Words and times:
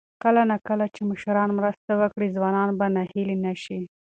کله 0.23 0.41
نا 0.49 0.57
کله 0.67 0.85
چې 0.93 1.01
مشران 1.09 1.49
مرسته 1.59 1.91
وکړي، 2.01 2.27
ځوانان 2.35 2.69
به 2.79 2.85
ناهیلي 2.95 3.37
نه 3.45 3.53
شي. 3.63 3.79